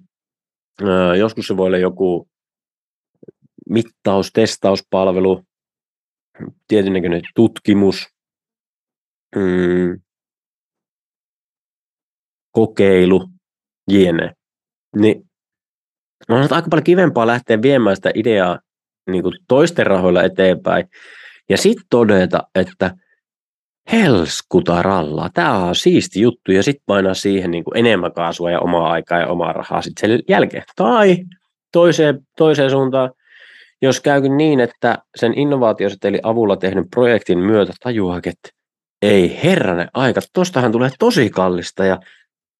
joskus 1.19 1.47
se 1.47 1.57
voi 1.57 1.67
olla 1.67 1.77
joku 1.77 2.27
mittaus, 3.69 4.31
testauspalvelu, 4.33 5.43
tietynlainen 6.67 7.21
tutkimus, 7.35 8.07
mm, 9.35 10.01
kokeilu, 12.51 13.29
jne. 13.91 14.36
Niin. 15.01 15.23
On 16.29 16.41
aika 16.41 16.67
paljon 16.69 16.83
kivempaa 16.83 17.27
lähteä 17.27 17.61
viemään 17.61 17.95
sitä 17.95 18.11
ideaa 18.15 18.59
niin 19.09 19.23
kuin 19.23 19.33
toisten 19.47 19.87
rahoilla 19.87 20.23
eteenpäin, 20.23 20.89
ja 21.49 21.57
sitten 21.57 21.85
todeta, 21.89 22.43
että 22.55 22.91
helskutaralla, 23.91 25.29
tämä 25.33 25.57
on 25.57 25.75
siisti 25.75 26.21
juttu, 26.21 26.51
ja 26.51 26.63
sitten 26.63 26.83
painaa 26.85 27.13
siihen 27.13 27.51
niin 27.51 27.63
kuin 27.63 27.77
enemmän 27.77 28.13
kaasua 28.13 28.51
ja 28.51 28.59
omaa 28.59 28.91
aikaa 28.91 29.19
ja 29.19 29.27
omaa 29.27 29.53
rahaa 29.53 29.81
sitten 29.81 30.09
sen 30.09 30.19
jälkeen. 30.29 30.63
Tai 30.75 31.17
toiseen, 31.71 32.19
toiseen 32.37 32.69
suuntaan, 32.69 33.11
jos 33.81 34.01
käykin 34.01 34.37
niin, 34.37 34.59
että 34.59 34.97
sen 35.15 35.33
innovaatioseteli 35.37 36.19
avulla 36.23 36.55
tehdyn 36.55 36.89
projektin 36.89 37.39
myötä 37.39 37.73
tajuaa, 37.83 38.17
että 38.17 38.49
ei 39.01 39.39
herranen 39.43 39.89
aika, 39.93 40.21
tostahan 40.33 40.71
tulee 40.71 40.89
tosi 40.99 41.29
kallista 41.29 41.85
ja 41.85 41.99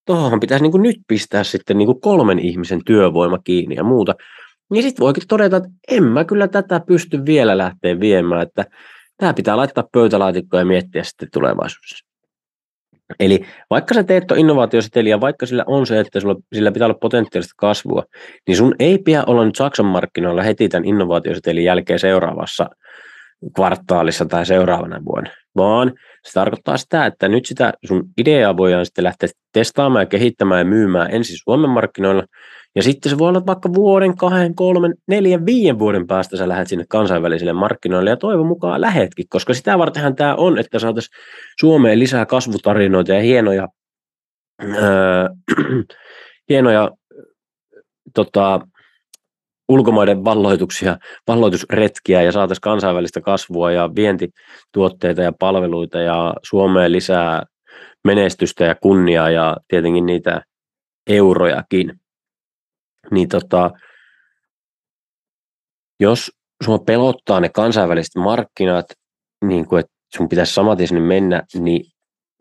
tuohon 0.08 0.40
pitäisi 0.40 0.64
niin 0.64 0.72
kuin 0.72 0.82
nyt 0.82 0.98
pistää 1.08 1.44
sitten 1.44 1.78
niin 1.78 1.86
kuin 1.86 2.02
kolmen 2.02 2.40
ihmisen 2.40 2.82
työvoima 2.86 3.38
kiinni 3.44 3.76
ja 3.76 3.84
muuta. 3.84 4.16
Niin 4.72 4.84
sitten 4.84 5.04
voikin 5.04 5.24
todeta, 5.28 5.58
että 5.58 5.70
en 5.88 6.04
mä 6.04 6.26
kyllä 6.26 6.48
tätä 6.48 6.80
pysty 6.88 7.26
vielä 7.26 7.58
lähteä 7.58 8.00
viemään, 8.00 8.42
että 8.42 8.66
tämä 9.18 9.34
pitää 9.34 9.58
laittaa 9.58 9.88
pöytälaatikkoon 9.92 10.62
ja 10.62 10.66
miettiä 10.66 11.04
sitten 11.04 11.28
tulevaisuudessa. 11.34 12.08
Eli 13.20 13.46
vaikka 13.70 13.94
sä 13.94 14.04
teet 14.04 14.28
tuon 14.28 14.40
innovaatioseteli 14.40 15.10
ja 15.10 15.22
vaikka 15.22 15.46
sillä 15.46 15.64
on 15.68 15.88
se, 15.88 16.00
että 16.00 16.20
sulla, 16.20 16.36
sillä 16.54 16.72
pitää 16.72 16.86
olla 16.86 16.98
potentiaalista 17.02 17.54
kasvua, 17.58 18.04
niin 18.48 18.58
sun 18.58 18.76
ei 18.80 18.98
pidä 18.98 19.24
olla 19.28 19.46
nyt 19.46 19.56
Saksan 19.56 19.86
markkinoilla 19.86 20.44
heti 20.44 20.70
tämän 20.70 20.86
innovaatiosetelin 20.86 21.64
jälkeen 21.64 22.00
seuraavassa 22.00 22.70
kvartaalissa 23.56 24.26
tai 24.26 24.46
seuraavana 24.46 25.06
vuonna, 25.06 25.30
vaan 25.58 25.94
se 26.24 26.34
tarkoittaa 26.34 26.78
sitä, 26.78 27.06
että 27.06 27.28
nyt 27.28 27.46
sitä 27.46 27.74
sun 27.86 28.10
ideaa 28.18 28.58
voidaan 28.58 28.86
sitten 28.86 29.04
lähteä 29.04 29.30
testaamaan 29.54 30.02
ja 30.02 30.06
kehittämään 30.06 30.60
ja 30.60 30.66
myymään 30.66 31.12
ensin 31.12 31.38
Suomen 31.44 31.70
markkinoilla, 31.70 32.24
ja 32.76 32.84
sitten 32.84 33.10
se 33.10 33.18
voi 33.18 33.30
olla 33.30 33.46
vaikka 33.46 33.74
vuoden, 33.74 34.18
kahden, 34.18 34.56
kolmen, 34.56 34.94
neljän, 35.08 35.46
viiden 35.46 35.80
vuoden 35.80 36.08
päästä 36.08 36.38
sä 36.38 36.50
lähdet 36.50 36.68
sinne 36.68 36.86
kansainvälisille 36.90 37.54
markkinoille 37.54 38.10
ja 38.10 38.18
toivon 38.18 38.48
mukaan 38.48 38.82
lähetkin, 38.82 39.26
koska 39.30 39.54
sitä 39.54 39.78
vartenhan 39.78 40.16
tämä 40.16 40.36
on, 40.36 40.60
että 40.60 40.80
saataisiin 40.80 41.16
Suomeen 41.60 42.00
lisää 42.00 42.26
kasvutarinoita 42.26 43.14
ja 43.14 43.22
hienoja, 43.22 43.68
öö, 44.64 45.30
hienoja 46.50 46.92
tota, 48.14 48.60
ulkomaiden 49.70 50.24
valloituksia, 50.24 50.98
valloitusretkiä 51.28 52.22
ja 52.22 52.32
saataisiin 52.32 52.62
kansainvälistä 52.62 53.22
kasvua 53.22 53.72
ja 53.72 53.90
vientituotteita 53.96 55.22
ja 55.22 55.32
palveluita 55.40 56.00
ja 56.00 56.34
Suomeen 56.44 56.92
lisää 56.92 57.44
menestystä 58.04 58.66
ja 58.66 58.76
kunniaa 58.76 59.30
ja 59.30 59.58
tietenkin 59.68 60.06
niitä 60.06 60.42
eurojakin 61.08 62.00
niin 63.12 63.30
tota, 63.30 63.72
jos 66.00 66.32
sinua 66.64 66.80
pelottaa 66.80 67.40
ne 67.40 67.50
kansainväliset 67.50 68.16
markkinat, 68.16 68.86
niin 69.46 69.68
kuin, 69.68 69.80
että 69.80 69.92
sun 70.16 70.30
pitäisi 70.30 70.54
samaten 70.54 70.88
sinne 70.88 71.02
mennä, 71.02 71.44
niin 71.54 71.86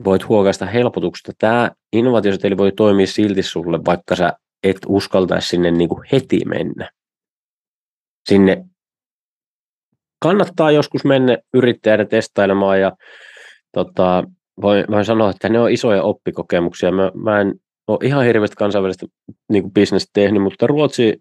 voit 0.04 0.28
huokaista 0.28 0.66
helpotuksesta. 0.66 1.33
Tämä 1.38 1.71
innovaatioseteli 1.92 2.56
voi 2.56 2.73
toimia 2.73 3.06
silti 3.06 3.42
sulle, 3.42 3.78
vaikka 3.87 4.16
sä 4.16 4.33
et 4.62 4.76
uskaltaisi 4.87 5.49
sinne 5.49 5.71
niin 5.71 5.88
kuin 5.88 6.02
heti 6.12 6.40
mennä. 6.45 6.90
Sinne 8.28 8.64
kannattaa 10.23 10.71
joskus 10.71 11.04
mennä 11.04 11.38
yrittäjänä 11.54 12.04
testailemaan 12.04 12.80
ja 12.80 12.92
tota, 13.73 14.25
voin, 14.62 14.85
voin 14.90 15.04
sanoa, 15.04 15.30
että 15.30 15.49
ne 15.49 15.61
on 15.61 15.71
isoja 15.71 16.02
oppikokemuksia. 16.02 16.92
Mä, 16.92 17.11
mä 17.14 17.40
en 17.40 17.54
ole 17.87 17.99
ihan 18.02 18.25
hirveästi 18.25 18.56
kansainvälistä 18.56 19.06
niin 19.52 19.73
bisnestä 19.73 20.11
tehnyt, 20.12 20.42
mutta 20.42 20.66
Ruotsi 20.66 21.18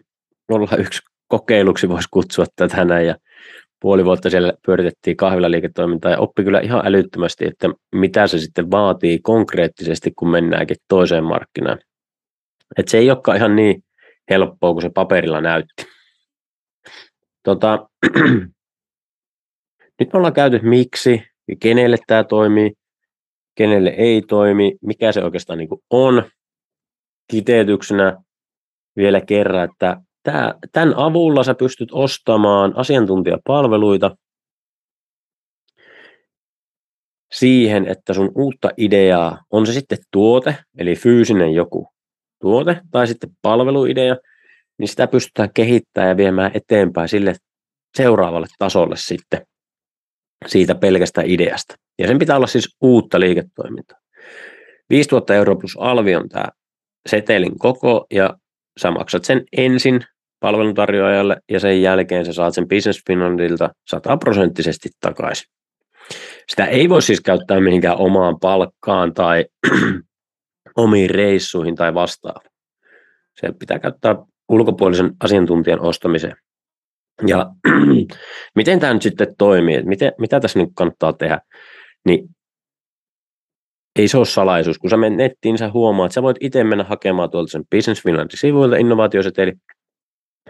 olla 0.48 0.76
yksi 0.78 1.00
kokeiluksi 1.28 1.88
voisi 1.88 2.08
kutsua 2.10 2.44
tätä 2.56 2.84
näin 2.84 3.06
ja 3.06 3.16
puoli 3.80 4.04
vuotta 4.04 4.30
siellä 4.30 4.52
pyöritettiin 4.66 5.16
kahvilaliiketoimintaa 5.16 6.10
ja 6.10 6.18
oppi 6.18 6.44
kyllä 6.44 6.60
ihan 6.60 6.86
älyttömästi, 6.86 7.46
että 7.46 7.68
mitä 7.94 8.26
se 8.26 8.38
sitten 8.38 8.70
vaatii 8.70 9.18
konkreettisesti, 9.18 10.12
kun 10.16 10.30
mennäänkin 10.30 10.76
toiseen 10.88 11.24
markkinaan. 11.24 11.78
Että 12.78 12.90
se 12.90 12.98
ei 12.98 13.10
olekaan 13.10 13.36
ihan 13.36 13.56
niin 13.56 13.84
helppoa 14.30 14.72
kuin 14.72 14.82
se 14.82 14.90
paperilla 14.94 15.40
näytti. 15.40 15.95
Tota, 17.46 17.88
nyt 19.98 20.12
me 20.12 20.16
ollaan 20.16 20.32
käyty 20.32 20.60
miksi 20.62 21.22
kenelle 21.60 21.96
tämä 22.06 22.24
toimii, 22.24 22.72
kenelle 23.54 23.90
ei 23.90 24.22
toimi, 24.22 24.76
mikä 24.82 25.12
se 25.12 25.24
oikeastaan 25.24 25.58
niin 25.58 25.68
on. 25.90 26.30
Kiteytyksenä 27.30 28.22
vielä 28.96 29.20
kerran, 29.20 29.70
että 29.70 30.00
tämän 30.72 30.94
avulla 30.96 31.44
sä 31.44 31.54
pystyt 31.54 31.88
ostamaan 31.92 32.76
asiantuntijapalveluita 32.76 34.16
siihen, 37.32 37.86
että 37.86 38.14
sun 38.14 38.32
uutta 38.34 38.70
ideaa, 38.76 39.44
on 39.50 39.66
se 39.66 39.72
sitten 39.72 39.98
tuote, 40.10 40.56
eli 40.78 40.94
fyysinen 40.94 41.52
joku 41.52 41.88
tuote, 42.40 42.80
tai 42.90 43.06
sitten 43.06 43.30
palveluidea, 43.42 44.16
niin 44.78 44.88
sitä 44.88 45.06
pystytään 45.06 45.52
kehittämään 45.54 46.08
ja 46.08 46.16
viemään 46.16 46.50
eteenpäin 46.54 47.08
sille 47.08 47.34
seuraavalle 47.96 48.46
tasolle 48.58 48.96
sitten 48.98 49.46
siitä 50.46 50.74
pelkästä 50.74 51.22
ideasta. 51.24 51.74
Ja 51.98 52.06
sen 52.06 52.18
pitää 52.18 52.36
olla 52.36 52.46
siis 52.46 52.76
uutta 52.80 53.20
liiketoimintaa. 53.20 53.98
5000 54.90 55.34
euroa 55.34 55.56
plus 55.56 55.76
alvi 55.80 56.16
on 56.16 56.28
tämä 56.28 56.46
setelin 57.08 57.58
koko, 57.58 58.06
ja 58.12 58.36
sä 58.80 58.90
maksat 58.90 59.24
sen 59.24 59.44
ensin 59.56 60.00
palveluntarjoajalle, 60.40 61.36
ja 61.50 61.60
sen 61.60 61.82
jälkeen 61.82 62.26
sä 62.26 62.32
saat 62.32 62.54
sen 62.54 62.68
Business 62.68 63.02
Finlandilta 63.06 63.70
sataprosenttisesti 63.90 64.88
takaisin. 65.00 65.46
Sitä 66.48 66.66
ei 66.66 66.88
voi 66.88 67.02
siis 67.02 67.20
käyttää 67.20 67.60
mihinkään 67.60 67.96
omaan 67.96 68.38
palkkaan 68.40 69.14
tai 69.14 69.44
omiin 70.76 71.10
reissuihin 71.10 71.74
tai 71.74 71.94
vastaavaan. 71.94 72.50
Se 73.40 73.52
pitää 73.58 73.78
käyttää 73.78 74.16
ulkopuolisen 74.48 75.12
asiantuntijan 75.20 75.80
ostamiseen. 75.80 76.36
Ja 77.26 77.50
miten 78.56 78.80
tämä 78.80 78.94
nyt 78.94 79.02
sitten 79.02 79.34
toimii, 79.38 79.82
miten, 79.82 80.12
mitä 80.18 80.40
tässä 80.40 80.58
nyt 80.58 80.68
kannattaa 80.74 81.12
tehdä, 81.12 81.40
niin 82.04 82.28
ei 83.96 84.08
se 84.08 84.18
ole 84.18 84.26
salaisuus. 84.26 84.78
Kun 84.78 84.90
sä 84.90 84.96
menet 84.96 85.16
nettiin, 85.16 85.52
niin 85.52 85.58
sä 85.58 85.70
huomaat, 85.70 86.06
että 86.06 86.14
sä 86.14 86.22
voit 86.22 86.36
itse 86.40 86.64
mennä 86.64 86.84
hakemaan 86.84 87.30
tuolta 87.30 87.50
sen 87.50 87.64
Business 87.70 88.02
Finlandin 88.02 88.38
sivuilta 88.38 88.76
innovaatioseteli, 88.76 89.52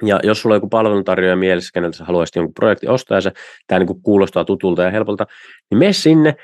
ja 0.03 0.21
jos 0.23 0.43
sulla 0.43 0.55
on 0.55 0.57
joku 0.57 0.69
palveluntarjoaja 0.69 1.37
mielessä, 1.37 1.71
keneltä 1.75 1.97
sä 1.97 2.05
haluaisit 2.05 2.37
jonkun 2.37 2.55
projekti 2.55 2.89
ostaa, 2.89 3.17
ja 3.17 3.21
se, 3.21 3.33
tämä 3.67 3.79
niin 3.79 4.03
kuulostaa 4.03 4.45
tutulta 4.45 4.83
ja 4.83 4.91
helpolta, 4.91 5.27
niin 5.71 5.79
mene 5.79 5.93
sinne 5.93 6.35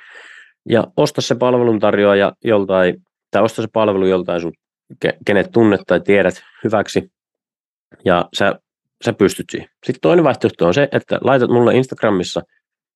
ja 0.69 0.85
osta 0.97 1.21
se 1.21 1.35
palveluntarjoaja 1.35 2.33
joltain, 2.45 3.03
tai 3.31 3.43
osta 3.43 3.63
se 3.63 3.69
palvelu 3.73 4.07
joltain 4.07 4.41
sun, 4.41 4.53
kenet 5.27 5.51
tunnet 5.53 5.81
tai 5.87 6.01
tiedät 6.01 6.43
hyväksi, 6.65 7.11
ja 8.05 8.29
sä, 8.39 8.55
sä 9.05 9.13
pystyt 9.13 9.47
siihen. 9.51 9.69
Sitten 9.87 10.01
toinen 10.01 10.25
vaihtoehto 10.25 10.67
on 10.67 10.75
se, 10.75 10.89
että 10.93 11.19
laitat 11.21 11.51
mulle 11.51 11.77
Instagramissa 11.77 12.41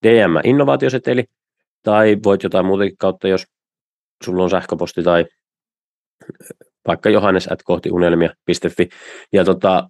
DM 0.03 0.37
innovaatioseteli, 0.45 1.25
tai 1.83 2.17
voit 2.25 2.43
jotain 2.43 2.67
muutakin 2.67 2.97
kautta, 2.99 3.29
jos 3.29 3.47
sulla 4.25 4.43
on 4.43 4.51
sähköposti 4.51 5.03
tai 5.03 5.25
vaikka 6.87 7.11
johannes 7.11 7.53
at 7.53 7.63
kohti 7.63 7.91
unelmia.fi, 7.91 8.89
ja 9.33 9.45
tota, 9.45 9.89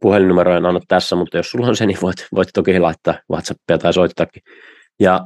puhelinnumero 0.00 0.56
en 0.56 0.66
anna 0.66 0.80
tässä, 0.88 1.16
mutta 1.16 1.36
jos 1.36 1.50
sulla 1.50 1.66
on 1.66 1.76
se, 1.76 1.86
niin 1.86 1.98
voit, 2.02 2.26
voit 2.34 2.48
toki 2.54 2.78
laittaa 2.78 3.14
WhatsAppia 3.30 3.78
tai 3.78 3.92
soittaakin. 3.92 4.42
Ja 5.00 5.20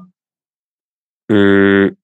mm, 1.33 1.97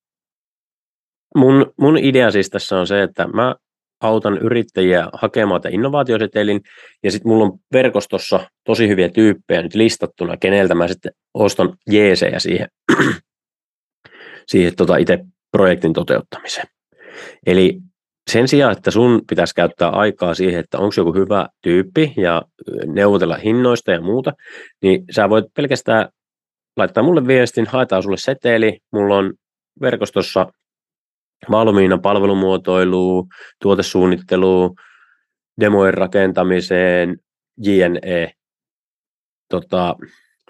mun, 1.36 1.72
mun 1.80 1.98
idea 1.98 2.30
siis 2.30 2.50
tässä 2.50 2.80
on 2.80 2.86
se, 2.86 3.02
että 3.02 3.28
mä 3.28 3.54
autan 4.02 4.38
yrittäjiä 4.38 5.08
hakemaan 5.12 5.60
tämän 5.60 5.74
innovaatiosetelin, 5.74 6.60
ja 7.02 7.10
sitten 7.10 7.28
mulla 7.32 7.44
on 7.44 7.58
verkostossa 7.72 8.40
tosi 8.64 8.88
hyviä 8.88 9.08
tyyppejä 9.08 9.62
nyt 9.62 9.74
listattuna, 9.74 10.36
keneltä 10.36 10.74
mä 10.74 10.88
sitten 10.88 11.12
ostan 11.34 11.76
jeesejä 11.90 12.38
siihen, 12.38 12.68
siihen 14.50 14.76
tota 14.76 14.96
itse 14.96 15.18
projektin 15.52 15.92
toteuttamiseen. 15.92 16.66
Eli 17.46 17.78
sen 18.30 18.48
sijaan, 18.48 18.72
että 18.72 18.90
sun 18.90 19.22
pitäisi 19.28 19.54
käyttää 19.54 19.88
aikaa 19.88 20.34
siihen, 20.34 20.60
että 20.60 20.78
onko 20.78 20.94
joku 20.96 21.14
hyvä 21.14 21.48
tyyppi 21.62 22.12
ja 22.16 22.42
neuvotella 22.86 23.36
hinnoista 23.36 23.92
ja 23.92 24.00
muuta, 24.00 24.32
niin 24.82 25.04
sä 25.10 25.28
voit 25.28 25.44
pelkästään 25.56 26.08
laittaa 26.76 27.02
mulle 27.02 27.26
viestin, 27.26 27.66
haetaan 27.66 28.02
sulle 28.02 28.16
seteli, 28.16 28.78
mulla 28.92 29.16
on 29.16 29.32
verkostossa 29.80 30.46
valmiina 31.50 31.98
palvelumuotoiluun, 31.98 33.26
tuotesuunnitteluun, 33.62 34.74
demojen 35.60 35.94
rakentamiseen, 35.94 37.16
JNE, 37.64 38.32
tota, 39.48 39.96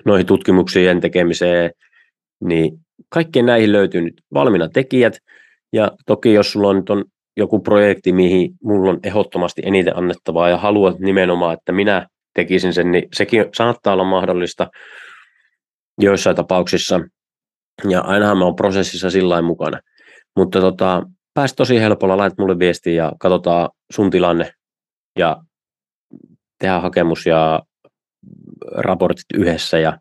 noihin 0.04 0.26
tutkimuksien 0.26 1.00
tekemiseen, 1.00 1.70
niin 2.44 2.78
kaikkien 3.08 3.46
näihin 3.46 3.72
löytyy 3.72 4.00
nyt 4.00 4.20
valmiina 4.34 4.68
tekijät, 4.68 5.18
ja 5.72 5.90
toki 6.06 6.32
jos 6.32 6.52
sulla 6.52 6.68
on 6.68 6.76
nyt 6.76 6.90
on 6.90 7.04
joku 7.36 7.60
projekti, 7.60 8.12
mihin 8.12 8.52
mulla 8.62 8.90
on 8.90 9.00
ehdottomasti 9.02 9.62
eniten 9.64 9.96
annettavaa 9.96 10.48
ja 10.48 10.56
haluat 10.56 10.98
nimenomaan, 10.98 11.54
että 11.54 11.72
minä 11.72 12.06
tekisin 12.34 12.74
sen, 12.74 12.92
niin 12.92 13.08
sekin 13.14 13.44
saattaa 13.54 13.92
olla 13.92 14.04
mahdollista 14.04 14.70
joissain 16.00 16.36
tapauksissa. 16.36 17.00
Ja 17.88 18.00
ainahan 18.00 18.38
mä 18.38 18.44
oon 18.44 18.56
prosessissa 18.56 19.10
sillä 19.10 19.42
mukana. 19.42 19.80
Mutta 20.36 20.60
tota, 20.60 21.02
pääst 21.34 21.56
tosi 21.56 21.80
helpolla, 21.80 22.16
laitat 22.16 22.38
mulle 22.38 22.58
viestiä 22.58 23.04
ja 23.04 23.12
katsotaan 23.20 23.70
sun 23.92 24.10
tilanne 24.10 24.52
ja 25.18 25.36
tehdään 26.58 26.82
hakemus 26.82 27.26
ja 27.26 27.62
raportit 28.70 29.24
yhdessä 29.34 29.78
ja 29.78 29.98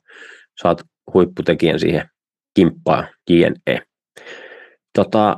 saat 0.61 0.81
huipputekijän 1.13 1.79
siihen 1.79 2.09
kimppaan, 2.55 3.07
JNE. 3.29 3.81
Tota, 4.93 5.37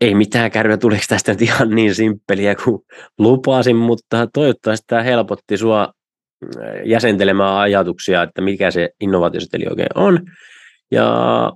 ei 0.00 0.14
mitään 0.14 0.50
kärryä, 0.50 0.76
tuliko 0.76 1.02
tästä 1.08 1.32
nyt 1.32 1.42
ihan 1.42 1.70
niin 1.70 1.94
simppeliä 1.94 2.54
kuin 2.54 2.82
lupasin, 3.18 3.76
mutta 3.76 4.26
toivottavasti 4.32 4.84
tämä 4.86 5.02
helpotti 5.02 5.56
sua 5.56 5.82
äh, 5.82 6.86
jäsentelemään 6.86 7.56
ajatuksia, 7.56 8.22
että 8.22 8.42
mikä 8.42 8.70
se 8.70 8.90
innovaatioseteli 9.00 9.64
oikein 9.70 9.88
on. 9.94 10.20
Ja 10.90 11.52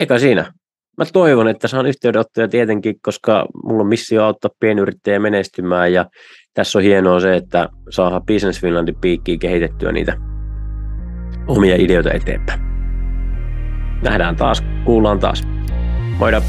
eikä 0.00 0.18
siinä. 0.18 0.52
Mä 0.96 1.04
toivon, 1.12 1.48
että 1.48 1.68
saan 1.68 1.86
yhteydenottoja 1.86 2.48
tietenkin, 2.48 2.94
koska 3.02 3.46
mulla 3.64 3.82
on 3.82 3.88
missio 3.88 4.24
auttaa 4.24 4.50
pienyrittäjä 4.60 5.18
menestymään 5.18 5.92
ja 5.92 6.06
tässä 6.54 6.78
on 6.78 6.82
hienoa 6.82 7.20
se, 7.20 7.36
että 7.36 7.68
saadaan 7.90 8.22
Business 8.26 8.60
Finlandin 8.60 9.00
piikkiin 9.00 9.38
kehitettyä 9.38 9.92
niitä 9.92 10.16
omia 11.46 11.76
ideoita 11.78 12.12
eteenpäin. 12.12 12.60
Nähdään 14.02 14.36
taas, 14.36 14.64
kuullaan 14.84 15.18
taas. 15.18 15.42
Moida! 16.18 16.42